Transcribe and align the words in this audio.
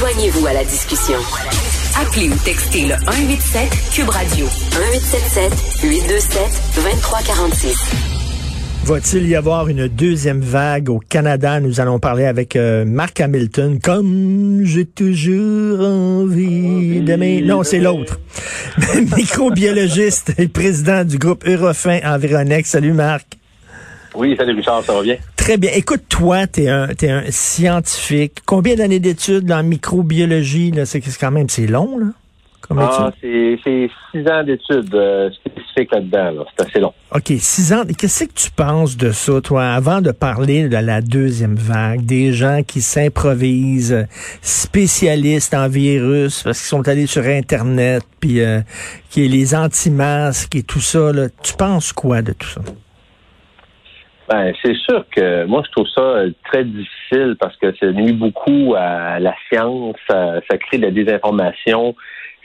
Joignez-vous 0.00 0.46
à 0.46 0.54
la 0.54 0.64
discussion. 0.64 1.18
Appelez 2.00 2.30
ou 2.30 2.34
textez 2.42 2.86
le 2.86 2.94
187 2.94 3.68
Cube 3.92 4.08
Radio 4.08 4.46
1877 4.46 5.52
827 5.82 6.42
2346. 6.76 7.92
Va-t-il 8.86 9.28
y 9.28 9.36
avoir 9.36 9.68
une 9.68 9.88
deuxième 9.88 10.40
vague 10.40 10.88
au 10.88 11.00
Canada? 11.00 11.60
Nous 11.60 11.82
allons 11.82 11.98
parler 11.98 12.24
avec 12.24 12.56
euh, 12.56 12.86
Mark 12.86 13.20
Hamilton. 13.20 13.78
Comme 13.78 14.62
j'ai 14.64 14.86
toujours 14.86 15.80
envie 15.80 17.02
d'aimer. 17.02 17.42
Non, 17.42 17.62
c'est 17.62 17.80
l'autre. 17.80 18.18
Microbiologiste 19.18 20.32
et 20.38 20.48
président 20.48 21.04
du 21.04 21.18
groupe 21.18 21.46
Eurofin 21.46 22.00
Environex. 22.06 22.70
Salut 22.70 22.94
Marc. 22.94 23.26
Oui, 24.14 24.34
salut 24.34 24.54
Richard, 24.54 24.82
ça 24.82 24.94
va 24.94 25.02
bien? 25.02 25.16
Très 25.40 25.56
bien. 25.56 25.70
Écoute, 25.74 26.02
toi, 26.08 26.46
tu 26.46 26.64
es 26.64 26.68
un, 26.68 26.88
es 26.88 27.10
un 27.10 27.22
scientifique. 27.30 28.42
Combien 28.44 28.76
d'années 28.76 29.00
d'études 29.00 29.50
en 29.50 29.62
microbiologie? 29.62 30.72
C'est 30.84 31.00
quand 31.18 31.30
même, 31.30 31.48
c'est 31.48 31.66
long, 31.66 31.98
là? 31.98 32.06
ah, 32.78 33.10
c'est 33.20 33.58
six 33.64 34.28
ans 34.28 34.44
d'études 34.44 34.94
euh, 34.94 35.30
spécifiques 35.30 35.92
là-dedans. 35.92 36.44
C'est 36.56 36.66
assez 36.66 36.78
long. 36.78 36.92
OK, 37.14 37.32
six 37.38 37.72
ans. 37.72 37.84
Qu'est-ce 37.98 38.24
que 38.24 38.34
tu 38.34 38.50
penses 38.50 38.98
de 38.98 39.10
ça, 39.12 39.40
toi, 39.40 39.72
avant 39.72 40.02
de 40.02 40.12
parler 40.12 40.68
de 40.68 40.76
la 40.76 41.00
deuxième 41.00 41.56
vague, 41.56 42.04
des 42.04 42.34
gens 42.34 42.60
qui 42.64 42.82
s'improvisent 42.82 44.06
spécialistes 44.42 45.54
en 45.54 45.68
virus 45.68 46.42
parce 46.42 46.58
qu'ils 46.58 46.68
sont 46.68 46.86
allés 46.86 47.06
sur 47.06 47.24
Internet, 47.24 48.04
puis 48.20 48.40
euh, 48.40 48.60
qui 49.08 49.24
est 49.24 49.28
les 49.28 49.54
anti-masques 49.54 50.54
et 50.54 50.62
tout 50.62 50.80
ça, 50.80 51.12
là, 51.12 51.28
tu 51.42 51.54
penses 51.54 51.94
quoi 51.94 52.20
de 52.20 52.32
tout 52.34 52.48
ça? 52.48 52.60
Ben, 54.30 54.52
c'est 54.64 54.76
sûr 54.76 55.04
que 55.10 55.44
moi, 55.46 55.60
je 55.66 55.72
trouve 55.72 55.88
ça 55.88 56.02
euh, 56.02 56.30
très 56.44 56.62
difficile 56.62 57.36
parce 57.40 57.56
que 57.56 57.74
ça 57.74 57.90
nuit 57.90 58.12
beaucoup 58.12 58.76
à 58.78 59.18
la 59.18 59.34
science, 59.50 59.96
ça, 60.08 60.40
crée 60.60 60.78
de 60.78 60.84
la 60.84 60.92
désinformation, 60.92 61.96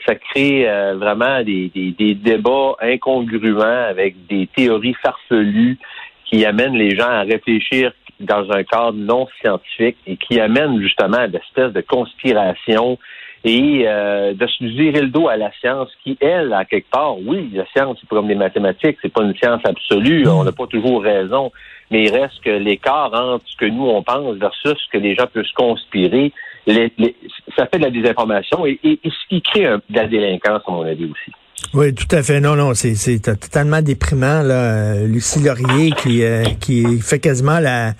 ça 0.04 0.16
crée 0.16 0.68
euh, 0.68 0.96
vraiment 0.96 1.44
des, 1.44 1.70
des, 1.72 2.14
débats 2.14 2.74
incongruents 2.80 3.84
avec 3.88 4.26
des 4.26 4.48
théories 4.48 4.96
farfelues 5.00 5.78
qui 6.24 6.44
amènent 6.44 6.74
les 6.74 6.96
gens 6.96 7.08
à 7.08 7.22
réfléchir 7.22 7.92
dans 8.18 8.50
un 8.50 8.64
cadre 8.64 8.94
non 8.94 9.28
scientifique 9.40 9.96
et 10.08 10.16
qui 10.16 10.40
amènent 10.40 10.80
justement 10.80 11.18
à 11.18 11.26
espèces 11.26 11.72
de 11.72 11.82
conspiration 11.82 12.98
et 13.44 13.84
euh, 13.86 14.34
de 14.34 14.46
se 14.48 14.64
virer 14.64 15.02
le 15.02 15.08
dos 15.08 15.28
à 15.28 15.36
la 15.36 15.52
science 15.60 15.88
qui, 16.02 16.18
elle, 16.20 16.52
à 16.52 16.64
quelque 16.64 16.90
part, 16.90 17.16
oui, 17.20 17.48
la 17.52 17.64
science, 17.66 17.96
c'est 18.00 18.08
comme 18.08 18.28
les 18.28 18.34
mathématiques, 18.34 18.98
c'est 19.00 19.12
pas 19.12 19.22
une 19.22 19.36
science 19.36 19.60
absolue, 19.64 20.26
on 20.26 20.42
n'a 20.42 20.50
pas 20.50 20.66
toujours 20.66 21.02
raison, 21.02 21.52
mais 21.90 22.04
il 22.04 22.10
reste 22.12 22.40
que 22.44 22.50
l'écart 22.50 23.12
entre 23.14 23.44
ce 23.46 23.56
que 23.56 23.66
nous 23.66 23.86
on 23.86 24.02
pense 24.02 24.36
versus 24.36 24.74
ce 24.74 24.90
que 24.92 24.98
les 24.98 25.14
gens 25.14 25.26
peuvent 25.32 25.44
se 25.44 25.54
conspirer, 25.54 26.32
ça 26.66 27.66
fait 27.66 27.78
de 27.78 27.84
la 27.84 27.90
désinformation 27.90 28.66
et, 28.66 28.78
ce 28.82 29.28
qui 29.28 29.42
crée 29.42 29.64
de 29.64 29.96
la 29.96 30.06
délinquance, 30.06 30.62
à 30.66 30.70
mon 30.70 30.82
avis 30.82 31.04
aussi. 31.04 31.32
Oui, 31.74 31.94
tout 31.94 32.14
à 32.14 32.22
fait. 32.22 32.40
Non, 32.40 32.54
non, 32.54 32.74
c'est 32.74 33.18
totalement 33.20 33.82
déprimant. 33.82 34.42
Là. 34.42 34.94
Lucie 35.04 35.40
Laurier 35.42 35.90
qui, 35.92 36.22
euh, 36.22 36.44
qui 36.60 37.00
fait 37.00 37.18
quasiment 37.18 37.58
la, 37.58 37.92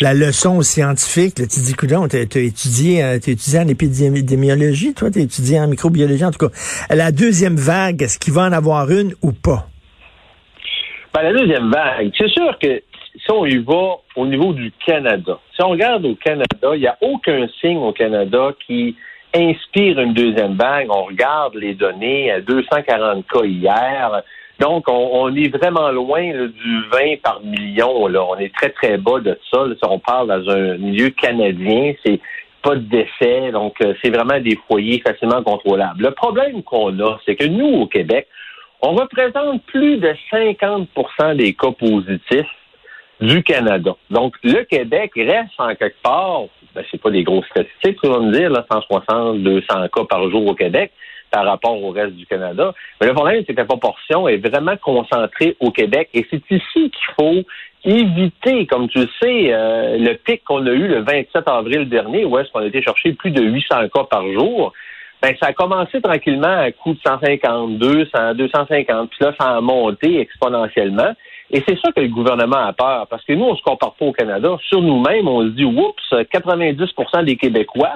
la 0.00 0.14
leçon 0.14 0.58
aux 0.58 0.62
scientifiques. 0.62 1.38
Là, 1.38 1.46
tu 1.46 1.60
dis, 1.60 1.74
coudon, 1.74 2.06
tu 2.08 2.16
as, 2.16 2.20
étudié, 2.20 3.02
euh, 3.02 3.14
étudié 3.16 3.60
en 3.60 3.68
épidémiologie, 3.68 4.94
toi, 4.94 5.10
tu 5.10 5.20
as 5.20 5.22
étudié 5.22 5.60
en 5.60 5.68
microbiologie, 5.68 6.24
en 6.24 6.32
tout 6.32 6.48
cas. 6.48 6.54
La 6.94 7.12
deuxième 7.12 7.56
vague, 7.56 8.02
est-ce 8.02 8.18
qu'il 8.18 8.34
va 8.34 8.42
en 8.42 8.52
avoir 8.52 8.90
une 8.90 9.14
ou 9.22 9.32
pas? 9.32 9.68
Ben, 11.14 11.22
la 11.22 11.32
deuxième 11.32 11.70
vague, 11.70 12.10
c'est 12.18 12.28
sûr 12.28 12.58
que 12.60 12.82
si 13.16 13.30
on 13.30 13.46
y 13.46 13.58
va 13.58 13.96
au 14.16 14.26
niveau 14.26 14.52
du 14.52 14.72
Canada, 14.84 15.38
si 15.54 15.62
on 15.62 15.70
regarde 15.70 16.04
au 16.04 16.14
Canada, 16.16 16.74
il 16.74 16.80
n'y 16.80 16.86
a 16.86 16.98
aucun 17.00 17.46
signe 17.60 17.78
au 17.78 17.92
Canada 17.92 18.50
qui 18.66 18.96
inspire 19.34 19.98
une 20.00 20.14
deuxième 20.14 20.54
vague. 20.54 20.88
On 20.90 21.04
regarde 21.04 21.54
les 21.54 21.74
données, 21.74 22.32
240 22.46 23.26
cas 23.26 23.44
hier. 23.44 24.22
Donc, 24.60 24.84
on, 24.88 25.34
est 25.34 25.48
vraiment 25.48 25.90
loin 25.90 26.22
du 26.22 26.84
20 26.92 27.20
par 27.22 27.40
million. 27.42 28.06
Là. 28.06 28.24
On 28.24 28.36
est 28.36 28.54
très, 28.54 28.70
très 28.70 28.98
bas 28.98 29.18
de 29.18 29.38
ça. 29.52 29.66
Si 29.66 29.80
on 29.88 29.98
parle 29.98 30.28
dans 30.28 30.50
un 30.50 30.78
milieu 30.78 31.10
canadien, 31.10 31.94
c'est 32.04 32.20
pas 32.62 32.76
de 32.76 32.82
décès. 32.82 33.50
Donc, 33.50 33.74
euh, 33.82 33.94
c'est 34.02 34.10
vraiment 34.10 34.38
des 34.40 34.56
foyers 34.68 35.02
facilement 35.04 35.42
contrôlables. 35.42 36.02
Le 36.02 36.12
problème 36.12 36.62
qu'on 36.62 36.98
a, 37.00 37.18
c'est 37.26 37.34
que 37.34 37.46
nous, 37.46 37.66
au 37.66 37.86
Québec, 37.86 38.28
on 38.80 38.92
représente 38.92 39.62
plus 39.64 39.98
de 39.98 40.14
50% 40.32 41.36
des 41.36 41.54
cas 41.54 41.72
positifs 41.72 42.46
du 43.20 43.42
Canada. 43.42 43.94
Donc, 44.10 44.34
le 44.42 44.64
Québec 44.64 45.12
reste 45.16 45.52
en 45.58 45.74
quelque 45.74 46.00
part, 46.02 46.42
ben, 46.74 46.84
c'est 46.90 47.00
pas 47.00 47.10
des 47.10 47.22
grosses 47.22 47.46
statistiques, 47.46 48.00
tu 48.02 48.08
vas 48.08 48.20
me 48.20 48.32
dire, 48.32 48.50
là, 48.50 48.64
160, 48.70 49.42
200 49.42 49.66
cas 49.94 50.04
par 50.08 50.30
jour 50.30 50.46
au 50.46 50.54
Québec 50.54 50.92
par 51.30 51.44
rapport 51.44 51.82
au 51.82 51.90
reste 51.90 52.14
du 52.14 52.26
Canada. 52.26 52.72
Mais 53.00 53.08
le 53.08 53.14
problème, 53.14 53.42
c'est 53.46 53.54
que 53.54 53.60
la 53.60 53.64
proportion 53.64 54.28
est 54.28 54.36
vraiment 54.36 54.76
concentrée 54.76 55.56
au 55.58 55.72
Québec 55.72 56.08
et 56.14 56.24
c'est 56.30 56.42
ici 56.50 56.90
qu'il 56.90 57.14
faut 57.18 57.42
éviter, 57.84 58.66
comme 58.66 58.88
tu 58.88 59.00
le 59.00 59.08
sais, 59.20 59.52
euh, 59.52 59.98
le 59.98 60.14
pic 60.14 60.42
qu'on 60.44 60.64
a 60.66 60.70
eu 60.70 60.86
le 60.86 61.00
27 61.00 61.46
avril 61.48 61.88
dernier, 61.88 62.24
où 62.24 62.38
est-ce 62.38 62.50
qu'on 62.50 62.60
a 62.60 62.66
été 62.66 62.82
chercher 62.82 63.12
plus 63.12 63.30
de 63.30 63.42
800 63.42 63.88
cas 63.92 64.04
par 64.04 64.30
jour. 64.32 64.72
Ben, 65.20 65.34
ça 65.40 65.48
a 65.48 65.52
commencé 65.52 66.00
tranquillement 66.00 66.60
à 66.60 66.70
coût 66.70 66.94
de 66.94 67.00
150, 67.04 67.78
200, 67.78 68.34
250, 68.34 69.10
puis 69.10 69.18
là, 69.20 69.34
ça 69.38 69.56
a 69.56 69.60
monté 69.60 70.20
exponentiellement. 70.20 71.14
Et 71.54 71.62
c'est 71.68 71.78
ça 71.78 71.92
que 71.92 72.00
le 72.00 72.08
gouvernement 72.08 72.66
a 72.66 72.72
peur, 72.72 73.06
parce 73.06 73.24
que 73.24 73.32
nous, 73.32 73.44
on 73.44 73.56
se 73.56 73.62
compare 73.62 73.94
pas 73.94 74.06
au 74.06 74.12
Canada. 74.12 74.58
Sur 74.68 74.82
nous-mêmes, 74.82 75.28
on 75.28 75.42
se 75.42 75.50
dit, 75.50 75.64
oups, 75.64 76.02
90% 76.10 77.24
des 77.24 77.36
Québécois 77.36 77.92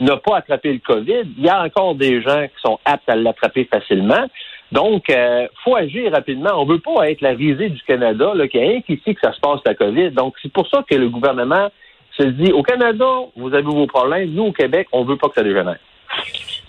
n'ont 0.00 0.18
pas 0.18 0.36
attrapé 0.36 0.70
le 0.70 0.80
COVID. 0.80 1.22
Il 1.38 1.42
y 1.42 1.48
a 1.48 1.62
encore 1.62 1.94
des 1.94 2.20
gens 2.20 2.42
qui 2.42 2.60
sont 2.62 2.78
aptes 2.84 3.08
à 3.08 3.16
l'attraper 3.16 3.64
facilement. 3.72 4.26
Donc, 4.70 5.04
il 5.08 5.14
euh, 5.14 5.46
faut 5.64 5.76
agir 5.76 6.12
rapidement. 6.12 6.50
On 6.56 6.66
veut 6.66 6.78
pas 6.78 7.10
être 7.10 7.22
la 7.22 7.30
risée 7.30 7.70
du 7.70 7.82
Canada, 7.84 8.32
là, 8.34 8.46
qu'il 8.48 8.60
y 8.60 8.64
a 8.64 8.68
rien 8.68 8.82
que 8.82 8.94
ça 9.22 9.32
se 9.32 9.40
passe 9.40 9.60
la 9.64 9.74
COVID. 9.74 10.10
Donc, 10.10 10.34
c'est 10.42 10.52
pour 10.52 10.68
ça 10.68 10.84
que 10.86 10.94
le 10.94 11.08
gouvernement 11.08 11.70
se 12.18 12.24
dit, 12.24 12.52
au 12.52 12.62
Canada, 12.62 13.08
vous 13.34 13.54
avez 13.54 13.62
vos 13.62 13.86
problèmes. 13.86 14.30
Nous, 14.34 14.44
au 14.44 14.52
Québec, 14.52 14.88
on 14.92 15.04
veut 15.04 15.16
pas 15.16 15.28
que 15.28 15.36
ça 15.36 15.42
dégénère. 15.42 15.78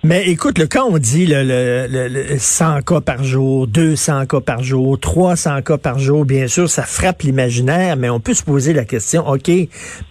Mais 0.03 0.28
écoute, 0.29 0.57
le, 0.57 0.66
quand 0.66 0.88
on 0.90 0.97
dit 0.97 1.28
le, 1.28 1.44
le, 1.44 2.07
le, 2.07 2.40
100 2.40 2.81
cas 2.81 3.02
par 3.02 3.24
jour, 3.24 3.68
200 3.68 4.25
cas 4.25 4.40
par 4.40 4.63
jour, 4.63 5.00
300 5.00 5.62
cas 5.62 5.78
par 5.78 6.00
jour, 6.00 6.25
bien 6.25 6.47
sûr, 6.47 6.68
ça 6.68 6.81
frappe 6.81 7.22
l'imaginaire, 7.22 7.97
mais 7.97 8.09
on 8.09 8.19
peut 8.19 8.34
se 8.34 8.41
poser 8.41 8.74
la 8.74 8.84
question, 8.84 9.28
OK, 9.28 9.51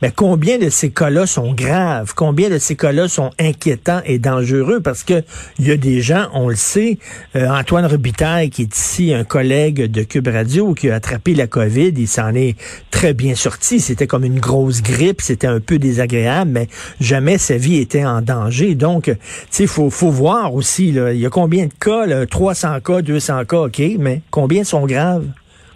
mais 0.01 0.13
combien 0.15 0.59
de 0.59 0.69
ces 0.71 0.91
cas-là 0.91 1.27
sont 1.27 1.53
graves? 1.55 2.13
Combien 2.15 2.51
de 2.51 2.59
ces 2.59 2.77
cas-là 2.77 3.09
sont 3.09 3.33
inquiétants 3.41 4.01
et 4.05 4.21
dangereux? 4.21 4.79
Parce 4.79 5.03
que 5.03 5.25
il 5.59 5.67
y 5.67 5.73
a 5.73 5.77
des 5.77 6.01
gens, 6.03 6.29
on 6.35 6.49
le 6.49 6.55
sait, 6.55 6.99
euh, 7.35 7.49
Antoine 7.49 7.85
Robitaille, 7.85 8.51
qui 8.51 8.63
est 8.63 8.77
ici 8.77 9.13
un 9.13 9.25
collègue 9.25 9.91
de 9.91 10.05
Cube 10.05 10.29
Radio, 10.29 10.73
qui 10.73 10.89
a 10.89 10.95
attrapé 10.95 11.35
la 11.35 11.49
COVID, 11.49 11.95
il 11.97 12.07
s'en 12.07 12.33
est 12.37 12.55
très 12.93 13.13
bien 13.13 13.35
sorti. 13.35 13.81
C'était 13.81 14.07
comme 14.07 14.25
une 14.25 14.39
grosse 14.39 14.83
grippe, 14.83 15.21
c'était 15.21 15.49
un 15.49 15.59
peu 15.59 15.81
désagréable, 15.81 16.53
mais 16.53 16.69
jamais 17.01 17.39
sa 17.39 17.57
vie 17.57 17.79
était 17.79 18.05
en 18.05 18.23
danger. 18.23 18.77
Donc, 18.77 19.11
sais, 19.21 19.67
faut, 19.67 19.91
faut 19.91 20.11
voir 20.11 20.55
aussi, 20.55 20.93
là, 20.93 21.13
il 21.13 21.21
y 21.21 21.27
a 21.27 21.31
combien 21.31 21.67
de 21.67 21.73
cas, 21.73 22.07
là, 22.07 22.27
300 22.27 22.81
cas, 22.81 23.03
200 23.03 23.45
cas, 23.45 23.61
OK, 23.63 23.81
mais 23.99 24.23
combien 24.31 24.65
sont 24.65 24.87
graves? 24.87 25.27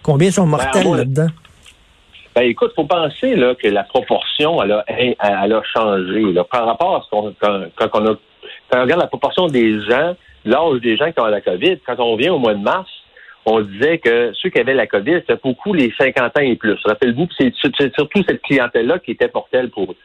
Combien 0.02 0.30
sont 0.30 0.46
mortels 0.46 0.84
ben, 0.84 0.96
là-dedans? 0.96 1.28
Ben, 2.34 2.42
écoute, 2.42 2.72
faut 2.74 2.84
penser 2.84 3.36
là, 3.36 3.54
que 3.54 3.68
la 3.68 3.84
proportion, 3.84 4.62
elle 4.62 4.72
a, 4.72 4.84
elle 4.88 5.52
a 5.52 5.62
changé. 5.74 6.20
Là, 6.32 6.44
par 6.44 6.66
rapport 6.66 6.96
à 6.96 7.02
ce 7.02 7.10
qu'on 7.10 7.34
quand, 7.40 7.90
on 7.94 8.06
a 8.06 8.14
quand 8.70 8.78
on 8.78 8.82
regarde 8.82 9.00
la 9.00 9.06
proportion 9.06 9.46
des 9.46 9.80
gens, 9.82 10.16
l'âge 10.44 10.80
des 10.80 10.96
gens 10.96 11.12
qui 11.12 11.20
ont 11.20 11.26
la 11.26 11.40
COVID, 11.40 11.78
quand 11.86 11.98
on 12.00 12.16
vient 12.16 12.34
au 12.34 12.38
mois 12.38 12.54
de 12.54 12.62
mars, 12.62 12.90
on 13.46 13.60
disait 13.60 13.98
que 13.98 14.32
ceux 14.34 14.48
qui 14.48 14.58
avaient 14.58 14.74
la 14.74 14.86
COVID, 14.86 15.20
c'était 15.20 15.40
beaucoup 15.42 15.74
les 15.74 15.92
50 15.96 16.38
ans 16.38 16.42
et 16.42 16.56
plus. 16.56 16.78
Rappelez-vous 16.84 17.26
que 17.26 17.34
c'est 17.38 17.94
surtout 17.94 18.22
cette 18.26 18.42
clientèle-là 18.42 18.98
qui 18.98 19.12
était 19.12 19.28
portelle 19.28 19.70
pour 19.70 19.92
eux. 19.92 19.96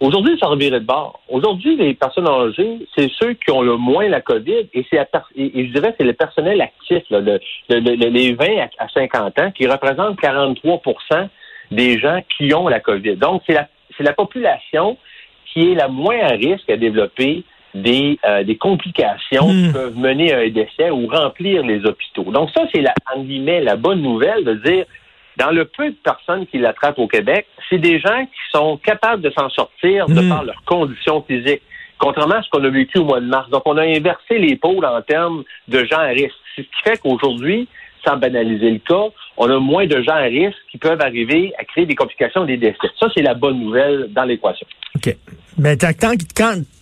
Aujourd'hui, 0.00 0.38
ça 0.38 0.46
revirait 0.46 0.78
de 0.78 0.84
bord. 0.84 1.20
Aujourd'hui, 1.28 1.76
les 1.76 1.94
personnes 1.94 2.28
âgées, 2.28 2.86
c'est 2.96 3.10
ceux 3.18 3.32
qui 3.34 3.50
ont 3.50 3.62
le 3.62 3.76
moins 3.76 4.08
la 4.08 4.20
COVID 4.20 4.68
et 4.72 4.86
c'est 4.88 4.98
et, 5.34 5.66
je 5.66 5.72
dirais 5.72 5.94
c'est 5.98 6.06
le 6.06 6.12
personnel 6.12 6.60
actif, 6.60 7.02
là, 7.10 7.20
le, 7.20 7.40
les 7.68 8.32
20 8.32 8.44
à 8.78 8.88
50 8.88 9.38
ans, 9.40 9.50
qui 9.50 9.66
représentent 9.66 10.20
43% 10.20 11.28
des 11.72 11.98
gens 11.98 12.20
qui 12.36 12.54
ont 12.54 12.68
la 12.68 12.80
COVID. 12.80 13.16
Donc, 13.16 13.42
c'est 13.46 13.54
la, 13.54 14.12
population 14.12 14.96
qui 15.52 15.72
est 15.72 15.74
la 15.74 15.88
moins 15.88 16.20
à 16.20 16.28
risque 16.28 16.70
à 16.70 16.76
développer 16.76 17.42
des, 17.74 18.18
euh, 18.24 18.44
des 18.44 18.56
complications 18.56 19.48
qui 19.48 19.68
Hmm. 19.68 19.72
peuvent 19.72 19.98
mener 19.98 20.32
à 20.32 20.38
un 20.38 20.48
décès 20.48 20.90
ou 20.90 21.08
remplir 21.08 21.64
les 21.64 21.84
hôpitaux. 21.84 22.30
Donc 22.30 22.50
ça, 22.56 22.62
c'est 22.72 22.80
la, 22.80 22.94
en 23.14 23.22
guillemets, 23.22 23.60
la 23.60 23.76
bonne 23.76 24.00
nouvelle 24.00 24.44
de 24.44 24.54
dire, 24.54 24.84
dans 25.38 25.50
le 25.50 25.64
peu 25.64 25.90
de 25.90 25.96
personnes 26.02 26.46
qui 26.46 26.58
l'attrapent 26.58 26.98
au 26.98 27.06
Québec, 27.06 27.46
c'est 27.70 27.78
des 27.78 28.00
gens 28.00 28.24
qui 28.26 28.40
sont 28.50 28.76
capables 28.78 29.22
de 29.22 29.30
s'en 29.30 29.48
sortir 29.50 30.06
de 30.06 30.20
Hmm. 30.20 30.28
par 30.28 30.44
leurs 30.44 30.62
conditions 30.64 31.22
physiques. 31.22 31.62
Contrairement 31.98 32.36
à 32.36 32.42
ce 32.42 32.50
qu'on 32.50 32.64
a 32.64 32.68
vécu 32.68 32.98
au 32.98 33.04
mois 33.04 33.20
de 33.20 33.26
mars. 33.26 33.48
Donc, 33.50 33.62
on 33.64 33.76
a 33.76 33.82
inversé 33.82 34.38
les 34.38 34.56
pôles 34.56 34.84
en 34.84 35.00
termes 35.02 35.44
de 35.68 35.84
gens 35.84 35.98
à 35.98 36.08
risque. 36.08 36.36
Ce 36.56 36.62
qui 36.62 36.68
fait 36.84 36.98
qu'aujourd'hui, 37.00 37.68
sans 38.04 38.16
banaliser 38.16 38.70
le 38.70 38.78
cas, 38.78 39.12
on 39.36 39.48
a 39.50 39.58
moins 39.58 39.86
de 39.86 40.02
gens 40.02 40.14
à 40.14 40.22
risque 40.22 40.58
qui 40.70 40.78
peuvent 40.78 41.00
arriver 41.00 41.52
à 41.58 41.64
créer 41.64 41.86
des 41.86 41.94
complications 41.94 42.44
des 42.44 42.56
décès. 42.56 42.76
Ça, 42.98 43.08
c'est 43.14 43.22
la 43.22 43.34
bonne 43.34 43.60
nouvelle 43.60 44.08
dans 44.12 44.24
l'équation. 44.24 44.66
OK. 44.96 45.16
Mais 45.58 45.76
tant, 45.76 45.90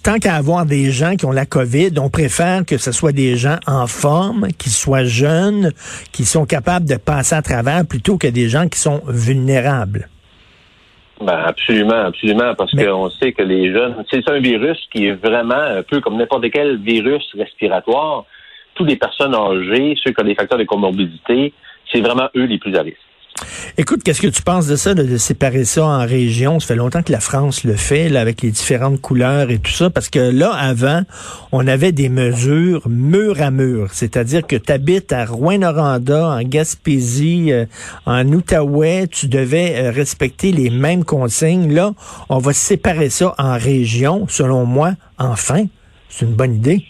tant, 0.02 0.18
qu'à 0.18 0.34
avoir 0.34 0.66
des 0.66 0.90
gens 0.90 1.16
qui 1.16 1.24
ont 1.24 1.32
la 1.32 1.46
COVID, 1.46 1.92
on 1.98 2.10
préfère 2.10 2.64
que 2.64 2.76
ce 2.76 2.92
soit 2.92 3.12
des 3.12 3.36
gens 3.36 3.56
en 3.66 3.86
forme, 3.86 4.48
qui 4.58 4.68
soient 4.70 5.04
jeunes, 5.04 5.72
qui 6.12 6.24
sont 6.24 6.44
capables 6.44 6.86
de 6.86 6.96
passer 6.96 7.34
à 7.34 7.42
travers, 7.42 7.86
plutôt 7.86 8.18
que 8.18 8.26
des 8.26 8.48
gens 8.48 8.68
qui 8.68 8.78
sont 8.78 9.00
vulnérables. 9.06 10.08
Ben 11.20 11.44
absolument, 11.46 12.04
absolument, 12.04 12.54
parce 12.54 12.74
Mais- 12.74 12.84
qu'on 12.84 13.08
sait 13.08 13.32
que 13.32 13.42
les 13.42 13.72
jeunes, 13.72 14.04
c'est 14.10 14.28
un 14.28 14.38
virus 14.38 14.78
qui 14.92 15.06
est 15.06 15.14
vraiment 15.14 15.54
un 15.54 15.82
peu 15.82 16.00
comme 16.00 16.18
n'importe 16.18 16.50
quel 16.52 16.76
virus 16.76 17.24
respiratoire. 17.34 18.24
Toutes 18.76 18.88
les 18.88 18.96
personnes 18.96 19.34
âgées, 19.34 19.96
ceux 20.05 20.12
qui 20.12 20.23
ont 20.23 20.26
des 20.26 20.34
facteurs 20.34 20.58
de 20.58 20.64
comorbidité, 20.64 21.52
c'est 21.90 22.00
vraiment 22.00 22.28
eux 22.37 22.44
les 22.44 22.58
plus 22.58 22.76
à 22.76 22.82
risque. 22.82 23.00
Écoute, 23.78 24.02
qu'est-ce 24.02 24.23
que 24.23 24.28
tu 24.28 24.43
penses 24.43 24.67
de 24.67 24.76
ça, 24.76 24.94
de, 24.94 25.17
séparer 25.19 25.64
ça 25.64 25.84
en 25.84 26.06
régions? 26.06 26.61
Ça 26.61 26.69
fait 26.69 26.76
longtemps 26.76 27.02
que 27.02 27.12
la 27.12 27.20
France 27.20 27.64
le 27.64 27.75
fait, 27.75 28.08
là, 28.08 28.20
avec 28.20 28.40
les 28.40 28.50
différentes 28.50 29.00
couleurs 29.00 29.50
et 29.50 29.58
tout 29.58 29.70
ça, 29.70 29.90
parce 29.90 30.08
que 30.08 30.19
là, 30.19 30.52
avant, 30.55 31.02
on 31.52 31.67
avait 31.67 31.93
des 31.93 32.08
mesures 32.08 32.88
mur 32.88 33.43
à 33.43 33.50
mur. 33.50 33.88
C'est-à-dire 33.93 34.46
que 34.46 34.56
tu 34.56 34.73
habites 34.73 35.12
à 35.12 35.26
Rouen-Noranda, 35.26 36.28
en 36.28 36.43
Gaspésie, 36.43 37.52
euh, 37.52 37.67
en 38.06 38.26
Outaouais, 38.26 39.08
tu 39.08 39.28
devais 39.28 39.75
euh, 39.76 39.90
respecter 39.90 40.52
les 40.52 40.70
mêmes 40.70 41.05
consignes. 41.05 41.75
Là, 41.75 41.93
on 42.31 42.38
va 42.38 42.55
séparer 42.55 43.11
ça 43.11 43.34
en 43.38 43.58
régions, 43.58 44.26
selon 44.28 44.64
moi, 44.64 44.93
enfin. 45.19 45.64
C'est 46.08 46.25
une 46.25 46.34
bonne 46.34 46.55
idée. 46.55 46.82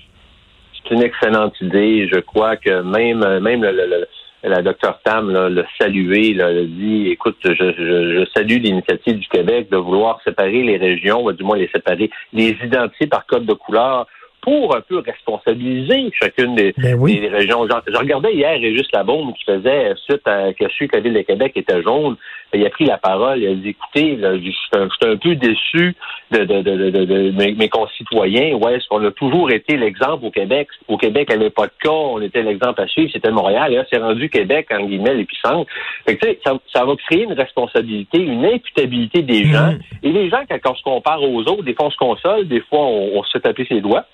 C'est 0.88 0.94
une 0.94 1.02
excellente 1.02 1.60
idée. 1.60 2.08
Je 2.12 2.20
crois 2.20 2.56
que 2.56 2.82
même 2.82 3.20
même 3.40 3.62
le, 3.62 3.72
le- 3.72 3.86
le- 3.86 4.08
la 4.44 4.62
docteur 4.62 5.00
Tam 5.02 5.32
là, 5.32 5.48
l'a 5.48 5.64
salué, 5.80 6.32
là, 6.34 6.52
dit 6.52 7.08
écoute, 7.10 7.36
je, 7.42 7.52
je, 7.52 7.72
je 8.20 8.24
salue 8.36 8.60
l'initiative 8.62 9.18
du 9.18 9.26
Québec 9.28 9.68
de 9.70 9.76
vouloir 9.76 10.20
séparer 10.22 10.62
les 10.62 10.76
régions, 10.76 11.24
ou 11.24 11.32
du 11.32 11.42
moins 11.42 11.56
les 11.56 11.68
séparer, 11.68 12.10
les 12.32 12.50
identifier 12.62 13.08
par 13.08 13.26
code 13.26 13.44
de 13.46 13.54
couleur 13.54 14.06
pour 14.42 14.76
un 14.76 14.80
peu 14.82 14.98
responsabiliser 14.98 16.10
chacune 16.12 16.54
des, 16.54 16.72
Ben 16.78 16.94
oui. 16.94 17.18
des 17.18 17.28
régions. 17.28 17.66
Je, 17.66 17.92
je 17.92 17.96
regardais 17.98 18.32
hier 18.34 18.52
Régis 18.60 18.86
Labaume 18.92 19.32
qui 19.34 19.42
faisait, 19.44 19.92
suite 20.04 20.26
à 20.28 20.52
que 20.52 20.68
su 20.68 20.86
que 20.86 20.94
la 20.96 21.02
ville 21.02 21.14
de 21.14 21.22
Québec 21.22 21.52
était 21.56 21.82
jaune, 21.82 22.16
il 22.54 22.64
a 22.64 22.70
pris 22.70 22.84
la 22.84 22.96
parole, 22.96 23.40
il 23.40 23.48
a 23.48 23.54
dit 23.54 23.70
écoutez, 23.70 24.16
là, 24.16 24.36
je 24.36 24.50
suis 24.50 24.68
un, 24.72 24.88
je 24.88 24.94
suis 25.06 25.12
un 25.12 25.16
peu 25.16 25.34
déçu 25.34 25.94
de, 26.30 26.38
de, 26.44 26.62
de, 26.62 26.76
de, 26.76 26.90
de- 26.90 27.04
de 27.04 27.30
mes, 27.32 27.52
mes 27.54 27.68
concitoyens. 27.68 28.54
Ouais, 28.56 28.76
est-ce 28.76 28.86
qu'on 28.88 29.04
a 29.04 29.10
toujours 29.10 29.50
été 29.50 29.76
l'exemple 29.76 30.24
au 30.26 30.30
Québec? 30.30 30.68
Au 30.88 30.96
Québec, 30.96 31.28
il 31.30 31.36
n'y 31.36 31.42
avait 31.42 31.50
pas 31.50 31.66
de 31.66 31.72
cas, 31.80 31.90
on 31.90 32.20
était 32.20 32.42
l'exemple 32.42 32.80
à 32.80 32.86
suivre, 32.86 33.10
c'était 33.12 33.30
Montréal, 33.30 33.72
et 33.72 33.76
là, 33.76 33.84
c'est 33.90 33.98
rendu 33.98 34.28
Québec, 34.30 34.68
en 34.72 34.84
guillemets, 34.86 35.14
l'épicentre. 35.14 35.70
Fait 36.06 36.16
que, 36.16 36.24
tu 36.26 36.32
sais, 36.32 36.40
ça, 36.44 36.56
ça 36.72 36.84
va 36.84 36.94
créer 36.96 37.24
une 37.24 37.32
responsabilité, 37.32 38.18
une 38.22 38.44
imputabilité 38.44 39.22
des 39.22 39.44
gens. 39.44 39.72
Mhm. 39.72 39.80
Et 40.04 40.12
les 40.12 40.30
gens, 40.30 40.42
quand, 40.48 40.58
quand 40.62 40.72
on 40.72 40.76
se 40.76 40.82
compare 40.82 41.22
aux 41.22 41.42
autres, 41.42 41.62
des 41.64 41.74
fois 41.74 41.86
on 41.86 41.90
se 41.90 41.96
console, 41.96 42.48
des 42.48 42.60
fois 42.60 42.80
on, 42.80 43.18
on 43.18 43.22
se 43.24 43.32
fait 43.32 43.40
taper 43.40 43.66
ses 43.68 43.80
doigts. 43.80 44.04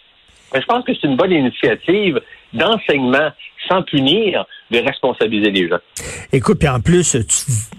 Mais 0.55 0.61
je 0.61 0.67
pense 0.67 0.85
que 0.85 0.93
c'est 0.95 1.07
une 1.07 1.17
bonne 1.17 1.33
initiative 1.33 2.21
d'enseignement 2.55 3.31
sans 3.69 3.83
punir, 3.83 4.45
de 4.71 4.79
responsabiliser 4.79 5.51
les 5.51 5.69
gens. 5.69 5.79
Écoute, 6.33 6.59
puis 6.59 6.69
en 6.69 6.81
plus, 6.81 7.17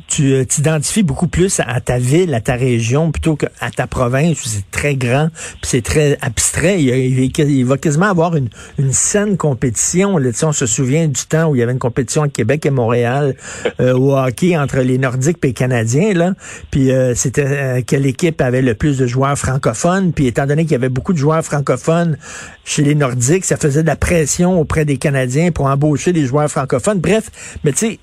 tu 0.08 0.34
euh, 0.34 0.46
t'identifies 0.46 1.04
beaucoup 1.04 1.28
plus 1.28 1.60
à 1.60 1.82
ta 1.82 1.98
ville, 1.98 2.34
à 2.34 2.42
ta 2.42 2.56
région, 2.56 3.12
plutôt 3.12 3.36
qu'à 3.36 3.50
ta 3.76 3.88
province, 3.88 4.44
où 4.46 4.48
c'est 4.48 4.70
très 4.72 4.96
grand, 4.96 5.30
puis 5.34 5.64
c'est 5.64 5.84
très 5.84 6.18
abstrait. 6.22 6.82
Il, 6.82 7.66
va 7.66 7.78
quasiment 7.78 8.06
avoir 8.06 8.36
une, 8.36 8.50
une 8.78 8.92
saine 8.92 9.38
compétition. 9.38 10.18
Là, 10.18 10.30
on 10.44 10.52
se 10.52 10.66
souvient 10.66 11.08
du 11.08 11.26
temps 11.26 11.50
où 11.50 11.56
il 11.56 11.60
y 11.60 11.64
avait 11.64 11.72
une 11.72 11.80
compétition 11.80 12.24
à 12.24 12.30
Québec 12.30 12.66
et 12.66 12.70
Montréal 12.70 13.36
euh, 13.80 13.94
au 13.94 14.16
hockey 14.18 14.58
entre 14.58 14.80
les 14.80 14.98
Nordiques 14.98 15.38
et 15.44 15.48
les 15.48 15.54
Canadiens. 15.54 16.14
Là. 16.14 16.34
Puis 16.70 16.92
euh, 16.92 17.16
c'était 17.16 17.46
euh, 17.46 17.82
quelle 17.86 18.06
équipe 18.06 18.42
avait 18.42 18.62
le 18.62 18.76
plus 18.76 18.98
de 18.98 19.08
joueurs 19.08 19.38
francophones. 19.38 20.14
Puis 20.14 20.28
étant 20.28 20.46
donné 20.46 20.64
qu'il 20.64 20.74
y 20.74 20.76
avait 20.76 20.90
beaucoup 20.90 21.14
de 21.14 21.18
joueurs 21.18 21.44
francophones 21.44 22.18
chez 22.66 22.84
les 22.84 22.96
Nordiques, 22.96 23.46
ça 23.46 23.58
faisait 23.58 23.82
de 23.82 23.88
la 23.88 23.96
pression 23.96 24.60
auprès 24.64 24.84
des 24.86 24.98
Canadiens 24.98 25.52
pour 25.52 25.68
embaucher 25.68 26.12
des 26.12 26.26
joueurs 26.26 26.50
francophones. 26.50 27.00
Bref, 27.00 27.30
mais 27.64 27.72
tu 27.72 27.78
sais, 27.78 28.00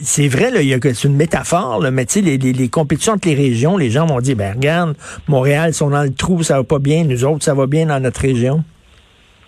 c'est 0.00 0.28
vrai, 0.28 0.50
c'est 0.94 1.04
une 1.08 1.16
métaphore, 1.16 1.80
là, 1.82 1.90
mais 1.90 2.06
tu 2.06 2.14
sais, 2.14 2.20
les, 2.22 2.38
les, 2.38 2.52
les 2.52 2.68
compétitions 2.68 3.12
entre 3.14 3.28
les 3.28 3.34
régions, 3.34 3.76
les 3.76 3.90
gens 3.90 4.06
vont 4.06 4.20
dire, 4.20 4.36
ben 4.36 4.54
regarde, 4.54 4.94
Montréal, 5.28 5.70
ils 5.70 5.74
sont 5.74 5.90
dans 5.90 6.02
le 6.02 6.12
trou, 6.14 6.42
ça 6.42 6.56
va 6.56 6.64
pas 6.64 6.78
bien, 6.78 7.04
nous 7.04 7.24
autres, 7.24 7.44
ça 7.44 7.54
va 7.54 7.66
bien 7.66 7.86
dans 7.86 8.00
notre 8.00 8.20
région. 8.20 8.64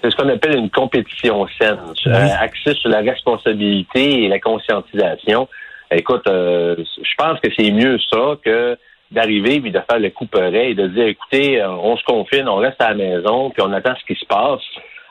C'est 0.02 0.10
ce 0.10 0.16
qu'on 0.16 0.28
appelle 0.28 0.56
une 0.56 0.70
compétition 0.70 1.46
saine, 1.60 1.76
Oui. 2.06 2.12
euh, 2.12 2.28
axée 2.40 2.74
sur 2.74 2.88
la 2.90 3.00
responsabilité 3.00 4.24
et 4.24 4.28
la 4.28 4.38
conscientisation. 4.38 5.48
Écoute, 5.90 6.22
euh, 6.28 6.76
je 7.02 7.14
pense 7.16 7.40
que 7.40 7.48
c'est 7.58 7.70
mieux 7.70 7.98
ça 8.12 8.36
que 8.44 8.76
d'arriver 9.10 9.54
et 9.56 9.70
de 9.70 9.80
faire 9.90 9.98
le 9.98 10.10
coup 10.10 10.26
pareil, 10.26 10.74
de 10.74 10.86
dire, 10.88 11.06
écoutez, 11.06 11.60
euh, 11.60 11.70
on 11.70 11.96
se 11.96 12.04
confine, 12.04 12.46
on 12.46 12.56
reste 12.56 12.80
à 12.80 12.90
la 12.90 12.94
maison, 12.94 13.50
puis 13.50 13.62
on 13.66 13.72
attend 13.72 13.94
ce 13.98 14.04
qui 14.12 14.18
se 14.20 14.26
passe. 14.26 14.60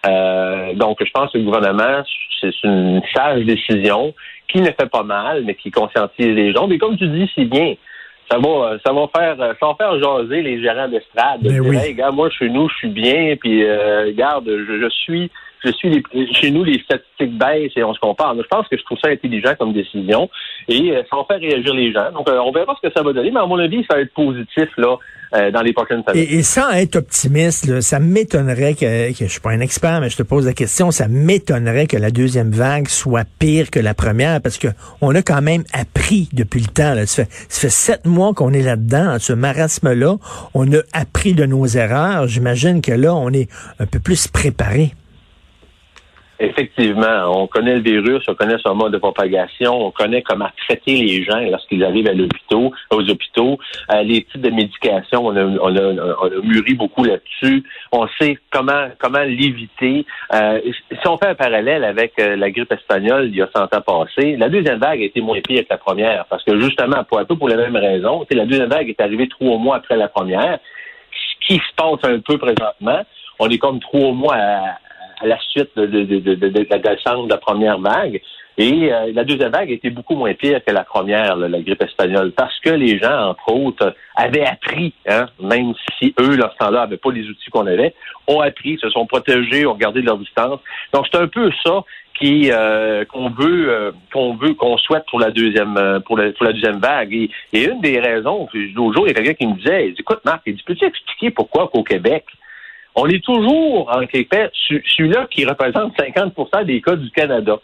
Euh, 0.06 0.74
donc, 0.74 0.98
je 1.04 1.12
pense 1.12 1.32
que 1.32 1.38
le 1.38 1.44
gouvernement, 1.44 2.04
c'est 2.40 2.52
une 2.64 3.02
sage 3.14 3.44
décision 3.46 4.14
qui 4.48 4.62
ne 4.62 4.68
fait 4.68 4.90
pas 4.90 5.04
mal, 5.04 5.44
mais 5.44 5.56
qui 5.56 5.72
conscientise 5.72 6.36
les 6.36 6.54
gens. 6.54 6.68
Mais 6.68 6.78
comme 6.78 6.98
tu 6.98 7.08
dis 7.08 7.30
si 7.34 7.46
bien, 7.46 7.76
ça 8.30 8.38
va, 8.38 8.78
ça 8.86 8.94
va 8.94 9.08
faire, 9.16 9.38
ça 9.38 9.68
va 9.68 9.76
faire 9.76 10.00
jaser 10.00 10.42
les 10.42 10.62
gérants 10.62 10.88
d'estrade. 10.88 11.42
de 11.42 11.50
Ben 11.50 11.60
oui. 11.62 11.78
Hey, 11.78 11.94
regarde, 11.94 12.16
moi, 12.16 12.30
chez 12.30 12.50
nous, 12.50 12.70
je 12.70 12.76
suis 12.76 12.90
bien, 12.90 13.36
puis 13.40 13.64
euh, 13.64 14.06
regarde, 14.06 14.46
je, 14.48 14.82
je 14.82 14.90
suis, 14.90 15.32
je 15.64 15.72
suis 15.72 15.90
les- 15.90 16.34
chez 16.34 16.52
nous, 16.52 16.64
les 16.64 16.80
statistiques 16.80 17.38
baissent 17.38 17.72
et 17.76 17.84
on 17.84 17.94
se 17.94 18.00
compare. 18.00 18.36
Je 18.36 18.48
pense 18.48 18.68
que 18.68 18.78
je 18.78 18.84
trouve 18.84 18.98
ça 19.04 19.10
intelligent 19.10 19.54
comme 19.58 19.74
décision 19.74 20.30
et 20.68 20.92
euh, 20.92 21.02
ça 21.10 21.18
va 21.18 21.24
faire 21.28 21.40
réagir 21.40 21.74
les 21.74 21.92
gens. 21.92 22.12
Donc, 22.12 22.30
euh, 22.30 22.38
on 22.40 22.52
verra 22.52 22.76
ce 22.82 22.88
que 22.88 22.94
ça 22.94 23.04
va 23.04 23.14
donner, 23.14 23.32
mais 23.32 23.40
à 23.40 23.46
mon 23.46 23.60
avis, 23.60 23.84
ça 23.90 23.96
va 23.96 24.02
être 24.02 24.14
positif 24.14 24.70
là 24.78 24.98
euh, 25.34 25.52
dans 25.52 25.62
les 25.62 25.74
prochaines 25.74 26.04
semaines. 26.08 26.26
Et, 26.30 26.42
sans 26.44 26.70
être 26.72 26.96
optimiste, 26.96 27.68
là, 27.68 27.82
ça 27.82 28.00
m'étonnerait 28.00 28.76
que, 28.76 29.12
que 29.12 29.26
je 29.26 29.32
suis 29.32 29.42
pas 29.42 29.52
un 29.52 29.60
expert, 29.60 30.00
mais 30.00 30.10
je 30.10 30.18
te 30.18 30.24
pose 30.24 30.46
la 30.46 30.54
question, 30.54 30.92
ça 30.92 31.08
m'étonnerait 31.08 31.88
que 31.88 31.98
la 31.98 32.12
deuxième 32.12 32.52
vague 32.52 32.88
soit 32.88 33.26
pire 33.40 33.70
que 33.70 33.80
la 33.80 33.94
première, 33.94 34.42
parce 34.42 34.58
que 34.58 34.70
on 35.02 35.14
a 35.16 35.22
quand 35.22 35.42
même 35.42 35.64
appris 35.74 36.30
depuis 36.34 36.62
le 36.62 36.68
temps. 36.68 36.94
Là. 36.94 37.06
Ça, 37.06 37.26
fait, 37.26 37.70
sept 37.70 38.06
mois 38.06 38.34
qu'on 38.34 38.54
est 38.54 38.62
là-dedans, 38.62 39.06
dans 39.06 39.20
ce 39.20 39.34
marasme-là. 39.34 40.16
On 40.54 40.72
a 40.74 40.80
appris 40.94 41.34
de 41.34 41.46
nos 41.46 41.66
erreurs. 41.66 42.28
J'imagine 42.28 42.82
que 42.82 42.92
là, 42.92 43.14
on 43.16 43.32
est 43.32 43.50
un 43.80 43.86
peu 43.86 44.00
plus 44.00 44.28
préparé. 44.28 44.94
Effectivement, 46.40 47.32
on 47.34 47.48
connaît 47.48 47.76
le 47.76 47.82
virus, 47.82 48.24
on 48.28 48.36
connaît 48.36 48.58
son 48.66 48.76
mode 48.76 48.94
de 48.94 48.98
propagation, 48.98 49.88
on 49.88 49.92
connaît 49.92 50.22
comment 50.22 50.50
traiter 50.68 50.94
les 50.94 51.24
gens 51.24 51.40
lorsqu'ils 51.40 51.84
arrivent 51.84 52.08
à 52.08 52.14
l'hôpital, 52.14 52.72
aux 52.92 53.10
hôpitaux, 53.10 53.58
Euh, 53.92 54.04
les 54.04 54.24
types 54.24 54.42
de 54.42 54.50
médication, 54.50 55.26
on 55.26 55.36
a, 55.36 55.44
on 55.44 55.76
a, 55.76 55.82
on 56.22 56.28
a 56.28 56.42
mûri 56.44 56.74
beaucoup 56.74 57.04
là-dessus. 57.04 57.64
On 57.92 58.08
sait 58.20 58.38
comment 58.52 58.90
comment 59.00 59.24
l'éviter. 59.24 60.06
Euh, 60.34 60.60
si 60.92 61.08
on 61.08 61.18
fait 61.18 61.28
un 61.28 61.36
parallèle 61.36 61.84
avec 61.84 62.14
euh, 62.20 62.36
la 62.36 62.52
grippe 62.52 62.72
espagnole 62.72 63.28
il 63.28 63.36
y 63.36 63.42
a 63.42 63.50
100 63.56 63.64
ans 63.76 63.82
passés, 63.82 64.36
la 64.36 64.50
deuxième 64.50 64.80
vague 64.80 65.02
a 65.02 65.06
été 65.06 65.22
moins 65.22 65.40
pire 65.42 65.64
que 65.64 65.68
la 65.70 65.78
première 65.78 66.26
parce 66.26 66.44
que 66.44 66.60
justement, 66.60 67.04
pour 67.06 67.20
un 67.20 67.26
peu 67.26 67.36
pour 67.36 67.48
raisons, 67.48 68.22
tu 68.22 68.28
sais, 68.30 68.36
la 68.36 68.46
deuxième 68.46 68.70
vague 68.70 68.90
est 68.90 69.02
arrivée 69.02 69.28
trois 69.30 69.58
mois 69.58 69.78
après 69.78 69.96
la 69.96 70.08
première. 70.08 70.60
Ce 71.12 71.48
qui 71.48 71.56
se 71.56 71.76
passe 71.76 72.04
un 72.04 72.20
peu 72.20 72.38
présentement, 72.38 73.02
on 73.40 73.50
est 73.50 73.58
comme 73.58 73.80
trois 73.80 74.12
mois 74.12 74.36
à, 74.36 74.78
à 75.22 75.28
la 75.28 75.40
suite 75.40 75.70
de, 75.76 75.86
de, 75.86 76.04
de, 76.04 76.36
de, 76.36 76.68
la 76.70 76.80
descente 76.80 77.26
de 77.26 77.32
la 77.32 77.38
première 77.38 77.80
vague. 77.80 78.22
Et 78.60 78.92
euh, 78.92 79.12
la 79.14 79.24
deuxième 79.24 79.52
vague 79.52 79.70
été 79.70 79.92
beaucoup 79.92 80.16
moins 80.16 80.34
pire 80.34 80.62
que 80.66 80.74
la 80.74 80.84
première, 80.84 81.36
là, 81.36 81.48
la 81.48 81.62
grippe 81.62 81.84
espagnole, 81.84 82.32
parce 82.32 82.60
que 82.60 82.72
les 82.72 82.98
gens, 82.98 83.30
entre 83.30 83.54
autres, 83.54 83.96
avaient 84.16 84.46
appris, 84.46 84.94
hein, 85.08 85.28
même 85.40 85.74
si 86.00 86.16
eux, 86.20 86.36
leur 86.36 86.54
standard, 86.54 86.86
n'avaient 86.86 86.98
pas 86.98 87.12
les 87.12 87.28
outils 87.30 87.52
qu'on 87.52 87.68
avait, 87.68 87.94
ont 88.28 88.42
appris, 88.42 88.80
se 88.80 88.90
sont 88.90 89.06
protégés, 89.06 89.68
ont 89.68 89.76
gardé 89.76 90.02
leur 90.02 90.18
distance. 90.18 90.60
Donc, 90.92 91.06
c'est 91.12 91.20
un 91.20 91.28
peu 91.28 91.52
ça 91.64 91.84
qui 92.20 92.50
euh, 92.52 93.06
qu'on 93.06 93.30
veut 93.30 93.70
euh, 93.70 93.92
qu'on 94.12 94.36
veut 94.36 94.54
qu'on 94.54 94.78
souhaite 94.78 95.06
pour 95.10 95.20
la 95.20 95.32
deuxième 95.32 95.78
euh, 95.78 96.00
pour, 96.00 96.18
la, 96.18 96.32
pour 96.32 96.46
la 96.46 96.54
deuxième 96.54 96.80
vague 96.80 97.14
et, 97.14 97.30
une 97.54 97.80
des 97.82 98.00
raisons 98.00 98.48
l'autre 98.76 98.96
jour 98.96 99.08
il 99.08 99.10
y 99.10 99.12
a 99.12 99.14
quelqu'un 99.14 99.34
qui 99.34 99.48
me 99.48 99.56
disait 99.56 99.94
écoute 99.98 100.20
Marc 100.26 100.42
il 100.46 100.56
dit 100.56 100.64
peux-tu 100.66 100.86
expliquer 100.86 101.32
pourquoi 101.32 101.68
qu'au 101.68 101.84
Québec 101.84 102.26
on 102.98 103.08
est 103.08 103.24
toujours 103.24 103.90
en 103.96 104.06
Québec 104.06 104.52
celui-là 104.68 105.28
qui 105.32 105.46
représente 105.46 105.96
50% 105.96 106.66
des 106.66 106.82
cas 106.82 106.96
du 106.96 107.10
Canada 107.12 107.58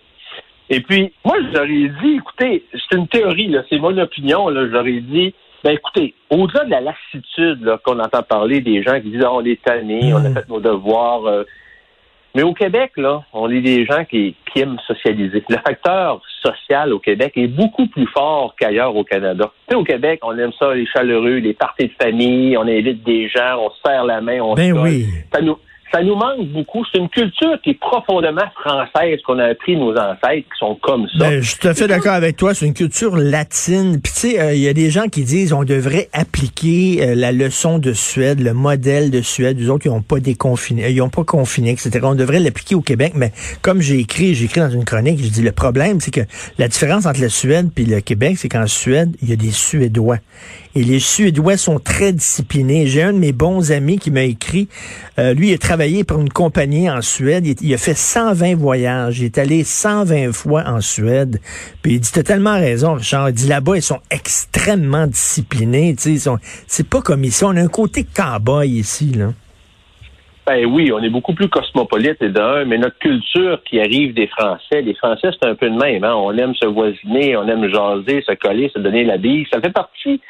et 0.69 0.79
puis 0.79 1.11
moi 1.25 1.35
je 1.41 1.57
leur 1.57 1.65
ai 1.65 1.89
dit 2.01 2.15
écoutez 2.17 2.65
c'est 2.71 2.97
une 2.97 3.07
théorie 3.07 3.47
là 3.49 3.63
c'est 3.69 3.79
mon 3.79 3.97
opinion 3.97 4.47
là 4.47 4.65
je 4.67 4.71
leur 4.71 4.87
ai 4.87 5.01
dit 5.01 5.33
Ben 5.63 5.71
écoutez, 5.71 6.13
au-delà 6.29 6.65
de 6.65 6.71
la 6.71 6.81
lassitude 6.81 7.77
qu'on 7.83 7.99
entend 7.99 8.21
parler 8.23 8.61
des 8.61 8.83
gens 8.83 8.99
qui 8.99 9.09
disent 9.11 9.25
oh, 9.25 9.35
on 9.35 9.45
est 9.45 9.61
tannés, 9.63 10.13
on 10.13 10.17
a 10.17 10.29
mm. 10.29 10.33
fait 10.33 10.49
nos 10.49 10.59
devoirs. 10.59 11.25
Euh, 11.25 11.43
mais 12.35 12.43
au 12.43 12.53
Québec, 12.53 12.93
là, 12.97 13.23
on 13.31 13.49
est 13.49 13.61
des 13.61 13.85
gens 13.85 14.05
qui, 14.05 14.35
qui 14.51 14.61
aiment 14.61 14.79
socialiser. 14.87 15.43
Le 15.49 15.57
facteur 15.57 16.21
social 16.41 16.91
au 16.91 16.99
Québec 16.99 17.33
est 17.35 17.47
beaucoup 17.47 17.87
plus 17.87 18.07
fort 18.07 18.55
qu'ailleurs 18.59 18.95
au 18.95 19.03
Canada. 19.03 19.51
Tu 19.67 19.73
sais, 19.73 19.75
au 19.75 19.83
Québec, 19.83 20.19
on 20.23 20.37
aime 20.37 20.51
ça, 20.57 20.73
les 20.73 20.87
chaleureux, 20.87 21.37
les 21.37 21.53
parties 21.53 21.87
de 21.87 21.93
famille, 22.01 22.57
on 22.57 22.63
invite 22.63 23.03
des 23.03 23.29
gens, 23.29 23.59
on 23.59 23.69
se 23.69 23.77
serre 23.85 24.05
la 24.05 24.19
main, 24.21 24.39
on 24.41 24.55
ben 24.55 24.73
oui. 24.77 25.05
Ça 25.31 25.41
nous, 25.41 25.57
ça 25.93 26.01
nous 26.01 26.15
manque 26.15 26.47
beaucoup. 26.47 26.83
C'est 26.91 26.97
une 26.97 27.09
culture 27.09 27.59
qui 27.63 27.71
est 27.71 27.79
profondément 27.79 28.49
française 28.59 29.19
qu'on 29.25 29.37
a 29.37 29.45
appris 29.45 29.77
nos 29.77 29.91
ancêtres 29.91 30.47
qui 30.49 30.57
sont 30.57 30.75
comme 30.81 31.07
ça. 31.09 31.29
Ben, 31.29 31.41
je 31.41 31.49
suis 31.49 31.59
tout 31.59 31.67
à 31.67 31.73
fait 31.73 31.87
d'accord 31.87 32.13
avec 32.13 32.35
toi. 32.35 32.53
C'est 32.53 32.65
une 32.65 32.73
culture 32.73 33.15
latine. 33.15 34.01
Puis 34.01 34.11
tu 34.13 34.19
sais, 34.19 34.39
euh, 34.39 34.53
il 34.53 34.61
y 34.61 34.67
a 34.67 34.73
des 34.73 34.89
gens 34.89 35.07
qui 35.07 35.23
disent 35.23 35.53
on 35.53 35.63
devrait 35.63 36.09
appliquer 36.11 37.03
euh, 37.03 37.15
la 37.15 37.31
leçon 37.31 37.77
de 37.77 37.93
Suède, 37.93 38.39
le 38.39 38.53
modèle 38.53 39.11
de 39.11 39.21
Suède. 39.21 39.59
Les 39.59 39.69
autres, 39.69 39.85
ils 39.85 39.91
n'ont 39.91 40.01
pas 40.01 40.19
déconfiné, 40.19 40.89
ils 40.89 40.97
n'ont 40.97 41.09
pas 41.09 41.23
confiné, 41.23 41.71
etc. 41.71 41.99
On 42.03 42.15
devrait 42.15 42.39
l'appliquer 42.39 42.75
au 42.75 42.81
Québec. 42.81 43.13
Mais 43.15 43.31
comme 43.61 43.81
j'ai 43.81 43.99
écrit, 43.99 44.33
j'ai 44.33 44.45
écrit 44.45 44.61
dans 44.61 44.71
une 44.71 44.85
chronique, 44.85 45.23
je 45.23 45.29
dis 45.29 45.43
le 45.43 45.51
problème, 45.51 45.99
c'est 45.99 46.11
que 46.11 46.21
la 46.57 46.67
différence 46.67 47.05
entre 47.05 47.21
la 47.21 47.29
Suède 47.29 47.69
et 47.77 47.85
le 47.85 48.01
Québec, 48.01 48.37
c'est 48.37 48.49
qu'en 48.49 48.67
Suède, 48.67 49.15
il 49.21 49.29
y 49.29 49.33
a 49.33 49.35
des 49.35 49.51
Suédois. 49.51 50.17
Et 50.75 50.83
les 50.83 50.99
Suédois 50.99 51.57
sont 51.57 51.77
très 51.77 52.13
disciplinés. 52.13 52.87
J'ai 52.87 53.03
un 53.03 53.13
de 53.13 53.19
mes 53.19 53.31
bons 53.31 53.71
amis 53.71 53.99
qui 53.99 54.09
m'a 54.09 54.23
écrit, 54.23 54.67
euh, 55.19 55.33
lui, 55.35 55.49
il 55.49 55.53
a 55.53 55.57
travaillé 55.83 56.05
pour 56.05 56.21
une 56.21 56.29
compagnie 56.29 56.89
en 56.89 57.01
Suède. 57.01 57.45
Il, 57.45 57.73
a 57.73 57.77
fait 57.77 57.93
120 57.93 58.55
voyages. 58.55 59.19
Il 59.19 59.25
est 59.25 59.37
allé 59.37 59.65
120 59.65 60.31
fois 60.31 60.63
en 60.65 60.79
Suède. 60.79 61.39
Puis 61.81 61.95
il 61.95 61.99
dit, 61.99 62.09
t'as 62.09 62.23
tellement 62.23 62.53
raison, 62.53 62.93
Richard. 62.93 63.27
Il 63.27 63.35
dit, 63.35 63.49
là-bas, 63.49 63.75
ils 63.75 63.81
sont 63.81 63.99
extrêmement 64.09 65.07
disciplinés. 65.07 65.93
C'est 65.97 66.89
pas 66.89 67.01
comme 67.01 67.25
ici. 67.25 67.43
On 67.43 67.49
a 67.57 67.61
un 67.61 67.67
côté 67.67 68.05
cowboy 68.05 68.69
ici, 68.69 69.11
là. 69.11 69.31
Ben 70.47 70.65
oui, 70.65 70.89
on 70.93 70.99
est 70.99 71.09
beaucoup 71.09 71.33
plus 71.33 71.49
cosmopolite 71.49 72.21
et 72.21 72.29
d'un, 72.29 72.63
mais 72.63 72.77
notre 72.77 72.99
culture 72.99 73.61
qui 73.65 73.81
arrive 73.81 74.13
des 74.13 74.27
Français, 74.27 74.81
les 74.81 74.93
Français, 74.93 75.31
c'est 75.33 75.49
un 75.49 75.55
peu 75.55 75.69
de 75.69 75.75
même. 75.75 76.05
Hein? 76.05 76.15
On 76.15 76.31
aime 76.37 76.55
se 76.55 76.65
voisiner, 76.65 77.35
on 77.35 77.47
aime 77.47 77.69
jaser, 77.69 78.23
se 78.25 78.33
coller, 78.35 78.71
se 78.73 78.79
donner 78.79 79.03
la 79.03 79.17
bille. 79.17 79.45
Ça 79.51 79.59
fait 79.59 79.71
partie 79.71 80.21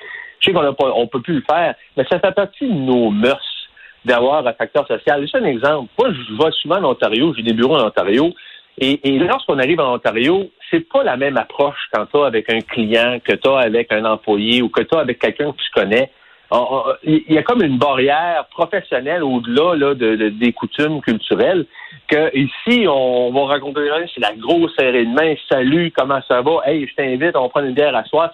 je 0.43 0.50
sais 0.50 0.53
qu'on 0.53 0.63
ne 0.63 1.05
peut 1.05 1.22
plus 1.22 1.36
le 1.36 1.43
faire, 1.50 1.74
mais 1.95 2.03
ça 2.12 2.19
fait 2.19 2.33
partie 2.33 2.67
de 2.67 2.74
nos 2.74 3.10
mœurs 3.10 3.52
d'avoir 4.05 4.45
un 4.45 4.53
facteur 4.53 4.88
social. 4.88 5.22
Juste 5.22 5.36
un 5.36 5.45
exemple. 5.45 5.91
Moi, 5.98 6.10
je 6.12 6.33
vais 6.33 6.51
souvent 6.62 6.77
en 6.77 6.91
Ontario, 6.91 7.33
j'ai 7.36 7.43
des 7.43 7.53
bureaux 7.53 7.77
en 7.77 7.88
Ontario, 7.88 8.33
et, 8.79 9.19
lorsqu'on 9.19 9.60
arrive 9.60 9.79
en 9.79 9.93
Ontario, 9.93 10.50
c'est 10.72 10.89
pas 10.89 11.03
la 11.03 11.15
même 11.15 11.38
approche 11.38 11.77
quand 11.93 12.05
tu 12.07 12.17
avec 12.17 12.51
un 12.51 12.60
client, 12.60 13.19
que 13.24 13.33
tu 13.33 13.48
as 13.48 13.60
avec 13.60 13.91
un 13.93 14.03
employé 14.05 14.62
ou 14.63 14.69
que 14.69 14.81
tu 14.81 14.98
avec 14.98 15.19
quelqu'un 15.19 15.51
que 15.51 15.57
tu 15.57 15.69
connais. 15.74 16.10
Il 17.03 17.24
y 17.29 17.38
a 17.38 17.43
comme 17.43 17.63
une 17.63 17.77
barrière 17.77 18.45
professionnelle 18.51 19.24
au-delà 19.24 19.75
là, 19.75 19.93
de, 19.95 20.29
des 20.29 20.53
coutumes 20.53 21.01
culturelles 21.01 21.65
que 22.07 22.36
ici, 22.36 22.86
on 22.88 23.31
va 23.31 23.45
raconter, 23.45 23.81
c'est 24.13 24.22
la 24.22 24.33
grosse 24.33 24.75
serrée 24.75 25.05
de 25.05 25.13
main, 25.13 25.33
salut, 25.50 25.91
comment 25.95 26.19
ça 26.27 26.41
va, 26.41 26.62
hey, 26.65 26.88
je 26.88 26.95
t'invite, 26.95 27.36
on 27.36 27.50
prend 27.50 27.63
une 27.63 27.74
bière 27.74 27.95
à 27.95 28.03
soir 28.05 28.31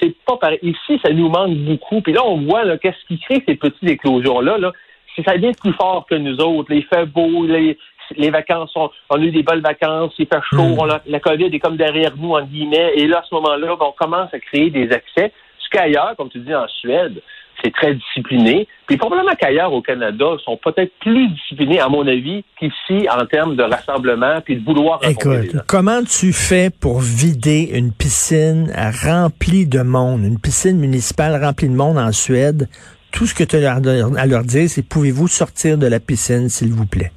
c'est 0.00 0.14
pas 0.24 0.36
pareil. 0.36 0.58
Ici, 0.62 0.98
ça 1.04 1.12
nous 1.12 1.28
manque 1.28 1.56
beaucoup. 1.58 2.00
Puis 2.00 2.12
là, 2.12 2.24
on 2.24 2.38
voit 2.42 2.78
qu'est-ce 2.78 3.06
qui 3.06 3.18
crée 3.20 3.42
ces 3.46 3.54
petites 3.54 3.86
éclosions-là. 3.86 4.58
Là, 4.58 4.72
c'est 5.16 5.24
ça 5.24 5.36
vient 5.36 5.52
plus 5.52 5.72
fort 5.72 6.06
que 6.08 6.14
nous 6.14 6.36
autres. 6.38 6.72
Les 6.72 6.82
fait 6.82 7.06
beau, 7.06 7.44
les, 7.46 7.78
les 8.16 8.30
vacances, 8.30 8.70
on, 8.74 8.90
on, 9.10 9.16
a 9.16 9.24
eu 9.24 9.30
des 9.30 9.42
belles 9.42 9.62
vacances, 9.62 10.12
il 10.18 10.26
fait 10.26 10.40
chaud, 10.50 10.84
mm. 10.84 11.00
la 11.06 11.20
COVID 11.20 11.46
est 11.46 11.58
comme 11.58 11.76
derrière 11.76 12.16
nous, 12.16 12.32
en 12.32 12.42
guillemets. 12.42 12.92
Et 12.96 13.06
là, 13.06 13.18
à 13.18 13.22
ce 13.28 13.34
moment-là, 13.34 13.76
on 13.80 13.92
commence 13.92 14.32
à 14.32 14.38
créer 14.38 14.70
des 14.70 14.90
accès. 14.92 15.32
Ce 15.58 15.68
qu'ailleurs, 15.70 16.14
comme 16.16 16.30
tu 16.30 16.38
dis 16.40 16.54
en 16.54 16.66
Suède, 16.68 17.20
c'est 17.62 17.72
très 17.72 17.94
discipliné. 17.94 18.66
Puis 18.86 18.96
probablement 18.96 19.34
qu'ailleurs 19.38 19.72
au 19.72 19.82
Canada, 19.82 20.24
ils 20.38 20.42
sont 20.42 20.56
peut-être 20.56 20.92
plus 21.00 21.28
disciplinés, 21.28 21.80
à 21.80 21.88
mon 21.88 22.06
avis, 22.06 22.44
qu'ici 22.58 23.06
en 23.10 23.24
termes 23.26 23.56
de 23.56 23.62
rassemblement 23.62 24.40
puis 24.44 24.56
de 24.56 24.64
vouloir 24.64 25.00
Écoute, 25.02 25.56
comment 25.66 26.02
tu 26.02 26.32
fais 26.32 26.70
pour 26.70 27.00
vider 27.00 27.70
une 27.74 27.92
piscine 27.92 28.72
remplie 29.04 29.66
de 29.66 29.82
monde, 29.82 30.24
une 30.24 30.40
piscine 30.40 30.78
municipale 30.78 31.42
remplie 31.42 31.68
de 31.68 31.74
monde 31.74 31.98
en 31.98 32.12
Suède? 32.12 32.68
Tout 33.12 33.26
ce 33.26 33.34
que 33.34 33.44
tu 33.44 33.56
as 33.56 33.74
à 33.74 34.26
leur 34.26 34.44
dire, 34.44 34.70
c'est 34.70 34.82
pouvez-vous 34.82 35.28
sortir 35.28 35.78
de 35.78 35.86
la 35.86 36.00
piscine, 36.00 36.48
s'il 36.48 36.72
vous 36.72 36.86
plaît? 36.86 37.12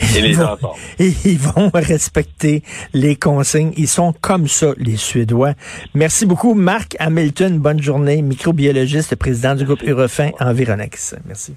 Et 0.00 0.20
les 0.20 0.36
Et 0.98 1.12
ils 1.24 1.38
vont 1.38 1.70
respecter 1.74 2.62
les 2.92 3.16
consignes. 3.16 3.72
Ils 3.76 3.88
sont 3.88 4.12
comme 4.20 4.48
ça, 4.48 4.72
les 4.76 4.96
Suédois. 4.96 5.54
Merci 5.94 6.26
beaucoup, 6.26 6.54
Marc 6.54 6.96
Hamilton. 6.98 7.58
Bonne 7.58 7.82
journée. 7.82 8.22
Microbiologiste, 8.22 9.16
président 9.16 9.54
du 9.54 9.64
groupe 9.64 9.82
Eurofin 9.82 10.30
Environex. 10.40 11.16
Merci. 11.26 11.54